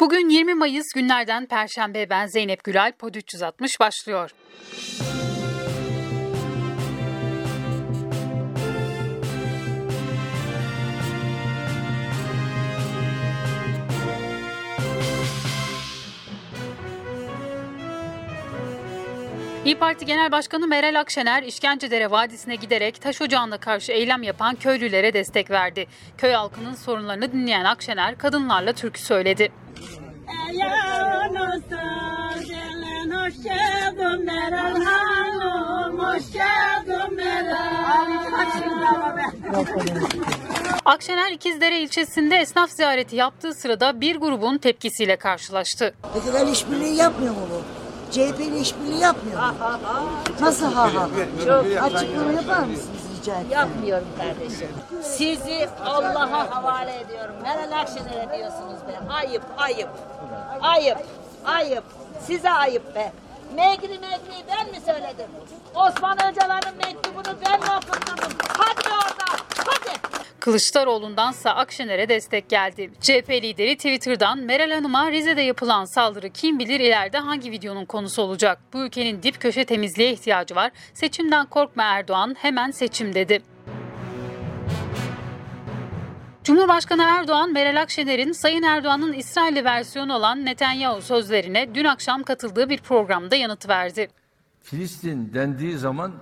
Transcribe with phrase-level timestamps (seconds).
[0.00, 4.30] Bugün 20 Mayıs günlerden Perşembe ben Zeynep Gülal Pod 360 başlıyor.
[19.64, 25.12] İyi Parti Genel Başkanı Meral Akşener, İşkencedere Vadisi'ne giderek taş ocağına karşı eylem yapan köylülere
[25.12, 25.86] destek verdi.
[26.18, 29.65] Köy halkının sorunlarını dinleyen Akşener, kadınlarla türkü söyledi.
[40.84, 45.94] Akşener İkizdere ilçesinde esnaf ziyareti yaptığı sırada bir grubun tepkisiyle karşılaştı.
[46.14, 47.62] Federal işbirliği yapmıyor mu bu?
[48.12, 49.54] CHP ile işbirliği yapmıyor mu?
[50.40, 51.08] Nasıl ha ha?
[51.82, 52.88] Açıklama yapar mısınız
[53.26, 53.50] rica etsem?
[53.50, 54.68] Yapmıyorum kardeşim.
[55.02, 57.34] Sizi Allah'a havale ediyorum.
[57.42, 59.12] Meral Akşener'e diyorsunuz be.
[59.12, 59.88] Ayıp, ayıp.
[60.60, 60.98] Ayıp,
[61.44, 61.84] ayıp.
[62.26, 63.12] Size ayıp be.
[63.54, 65.26] Megri Megri ben mi söyledim?
[65.74, 68.38] Osman Öcalan'ın mektubunu ben mi okuttum?
[68.48, 70.15] Hadi oradan, hadi.
[70.46, 72.90] Kılıçdaroğlu'ndansa Akşener'e destek geldi.
[73.00, 78.58] CHP lideri Twitter'dan Meral Hanım'a Rize'de yapılan saldırı kim bilir ileride hangi videonun konusu olacak.
[78.72, 80.72] Bu ülkenin dip köşe temizliğe ihtiyacı var.
[80.94, 83.42] Seçimden korkma Erdoğan hemen seçim dedi.
[86.44, 92.78] Cumhurbaşkanı Erdoğan, Meral Akşener'in Sayın Erdoğan'ın İsrailli versiyonu olan Netanyahu sözlerine dün akşam katıldığı bir
[92.78, 94.08] programda yanıt verdi.
[94.60, 96.12] Filistin dendiği zaman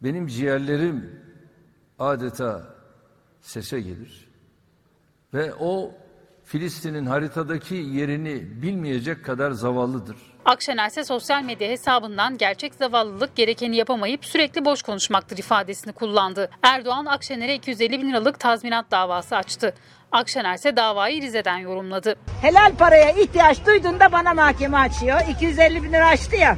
[0.00, 1.20] benim ciğerlerim
[1.98, 2.81] adeta
[3.42, 4.28] sese gelir.
[5.34, 5.90] Ve o
[6.44, 10.16] Filistin'in haritadaki yerini bilmeyecek kadar zavallıdır.
[10.44, 16.50] Akşener ise sosyal medya hesabından gerçek zavallılık gerekeni yapamayıp sürekli boş konuşmaktır ifadesini kullandı.
[16.62, 19.74] Erdoğan Akşener'e 250 bin liralık tazminat davası açtı.
[20.12, 22.14] Akşener ise davayı Rize'den yorumladı.
[22.42, 25.20] Helal paraya ihtiyaç duyduğunda bana mahkeme açıyor.
[25.30, 26.56] 250 bin lira açtı ya.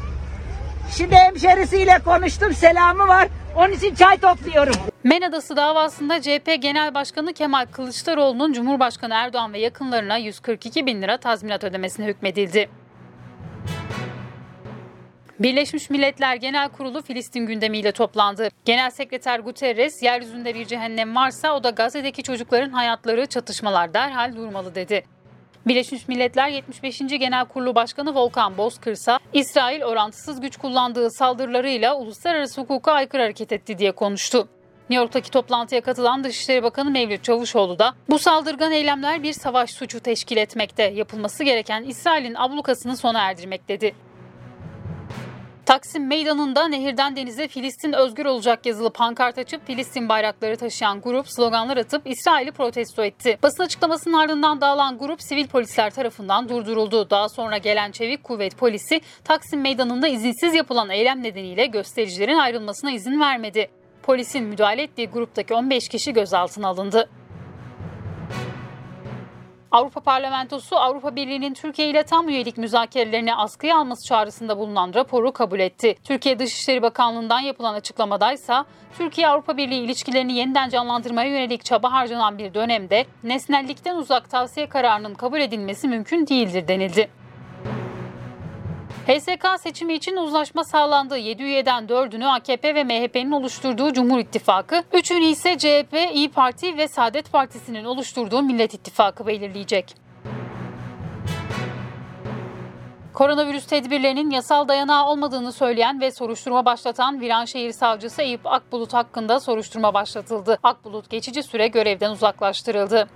[0.91, 3.29] Şimdi hemşerisiyle konuştum selamı var.
[3.57, 4.75] Onun için çay topluyorum.
[5.05, 11.17] Men Adası davasında CHP Genel Başkanı Kemal Kılıçdaroğlu'nun Cumhurbaşkanı Erdoğan ve yakınlarına 142 bin lira
[11.17, 12.69] tazminat ödemesine hükmedildi.
[15.39, 18.49] Birleşmiş Milletler Genel Kurulu Filistin gündemiyle toplandı.
[18.65, 24.75] Genel Sekreter Guterres, yeryüzünde bir cehennem varsa o da Gazze'deki çocukların hayatları çatışmalar derhal durmalı
[24.75, 25.05] dedi.
[25.66, 26.98] Birleşmiş Milletler 75.
[26.98, 33.78] Genel Kurulu Başkanı Volkan Bozkırsa, İsrail orantısız güç kullandığı saldırılarıyla uluslararası hukuka aykırı hareket etti
[33.78, 34.48] diye konuştu.
[34.91, 40.00] New York'taki toplantıya katılan Dışişleri Bakanı Mevlüt Çavuşoğlu da bu saldırgan eylemler bir savaş suçu
[40.00, 40.82] teşkil etmekte.
[40.82, 43.94] Yapılması gereken İsrail'in ablukasını sona erdirmek dedi.
[45.66, 51.76] Taksim Meydanı'nda nehirden denize Filistin özgür olacak yazılı pankart açıp Filistin bayrakları taşıyan grup sloganlar
[51.76, 53.38] atıp İsrail'i protesto etti.
[53.42, 57.10] Basın açıklamasının ardından dağılan grup sivil polisler tarafından durduruldu.
[57.10, 63.20] Daha sonra gelen Çevik Kuvvet polisi Taksim Meydanı'nda izinsiz yapılan eylem nedeniyle göstericilerin ayrılmasına izin
[63.20, 63.69] vermedi.
[64.02, 67.08] Polisin müdahale ettiği gruptaki 15 kişi gözaltına alındı.
[69.75, 75.61] Avrupa Parlamentosu Avrupa Birliği'nin Türkiye ile tam üyelik müzakerelerini askıya alması çağrısında bulunan raporu kabul
[75.61, 75.97] etti.
[76.05, 78.65] Türkiye Dışişleri Bakanlığı'ndan yapılan açıklamadaysa
[78.99, 85.15] Türkiye Avrupa Birliği ilişkilerini yeniden canlandırmaya yönelik çaba harcanan bir dönemde nesnellikten uzak tavsiye kararının
[85.15, 87.11] kabul edilmesi mümkün değildir denildi.
[89.06, 91.16] HSK seçimi için uzlaşma sağlandı.
[91.16, 96.88] 7 üyeden 4'ünü AKP ve MHP'nin oluşturduğu Cumhur İttifakı, 3'ünü ise CHP, İyi Parti ve
[96.88, 99.94] Saadet Partisi'nin oluşturduğu Millet İttifakı belirleyecek.
[103.14, 109.94] Koronavirüs tedbirlerinin yasal dayanağı olmadığını söyleyen ve soruşturma başlatan Viranşehir Savcısı Eyüp Akbulut hakkında soruşturma
[109.94, 110.59] başlatıldı.
[110.62, 113.09] Akbulut geçici süre görevden uzaklaştırıldı.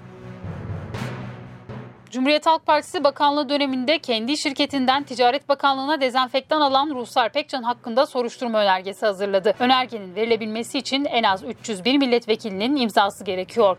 [2.11, 8.63] Cumhuriyet Halk Partisi Bakanlığı döneminde kendi şirketinden Ticaret Bakanlığı'na dezenfektan alan Ruhsar Pekcan hakkında soruşturma
[8.63, 9.55] önergesi hazırladı.
[9.59, 13.77] Önergenin verilebilmesi için en az 301 milletvekilinin imzası gerekiyor.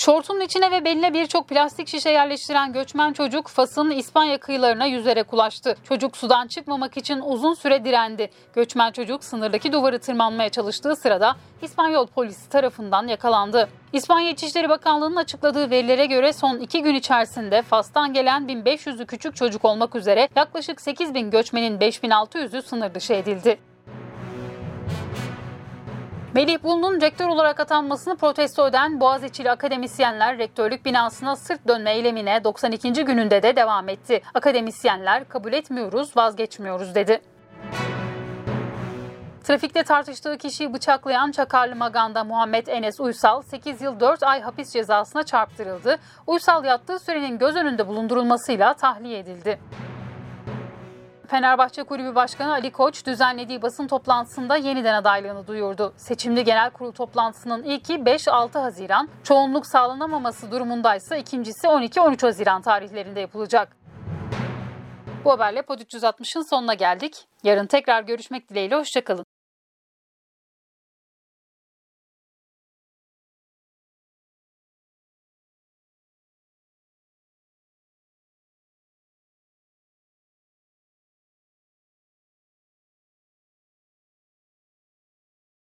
[0.00, 5.76] Şortunun içine ve beline birçok plastik şişe yerleştiren göçmen çocuk Fas'ın İspanya kıyılarına yüzerek ulaştı.
[5.84, 8.30] Çocuk sudan çıkmamak için uzun süre direndi.
[8.54, 13.68] Göçmen çocuk sınırdaki duvarı tırmanmaya çalıştığı sırada İspanyol polisi tarafından yakalandı.
[13.92, 19.64] İspanya İçişleri Bakanlığı'nın açıkladığı verilere göre son iki gün içerisinde Fas'tan gelen 1500'ü küçük çocuk
[19.64, 23.69] olmak üzere yaklaşık 8000 göçmenin 5600'ü sınır dışı edildi.
[26.34, 32.92] Melih Bulu'nun rektör olarak atanmasını protesto eden Boğaziçi'li akademisyenler rektörlük binasına sırt dönme eylemine 92.
[32.92, 34.22] gününde de devam etti.
[34.34, 37.20] Akademisyenler kabul etmiyoruz, vazgeçmiyoruz dedi.
[39.44, 45.22] Trafikte tartıştığı kişiyi bıçaklayan Çakarlı Maganda Muhammed Enes Uysal 8 yıl 4 ay hapis cezasına
[45.22, 45.98] çarptırıldı.
[46.26, 49.58] Uysal yattığı sürenin göz önünde bulundurulmasıyla tahliye edildi.
[51.30, 55.92] Fenerbahçe Kulübü Başkanı Ali Koç düzenlediği basın toplantısında yeniden adaylığını duyurdu.
[55.96, 63.76] Seçimli genel kurul toplantısının ilki 5-6 Haziran, çoğunluk sağlanamaması durumundaysa ikincisi 12-13 Haziran tarihlerinde yapılacak.
[65.24, 67.26] Bu haberle Pod 360'ın sonuna geldik.
[67.44, 69.29] Yarın tekrar görüşmek dileğiyle, hoşçakalın.